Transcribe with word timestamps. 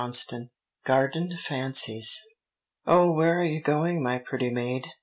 CHAPTER 0.01 0.35
VI 0.35 0.47
"GARDEN 0.83 1.37
FANCIES" 1.37 2.21
"OH, 2.87 3.11
where 3.11 3.39
are 3.39 3.43
you 3.45 3.61
going, 3.61 4.01
my 4.01 4.17
pretty 4.17 4.49
maid?" 4.49 4.87